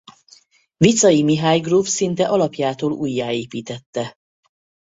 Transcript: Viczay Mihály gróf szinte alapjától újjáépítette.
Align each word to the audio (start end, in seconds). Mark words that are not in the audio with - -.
Viczay 0.77 1.23
Mihály 1.23 1.59
gróf 1.61 1.87
szinte 1.87 2.27
alapjától 2.27 2.91
újjáépítette. 2.91 4.17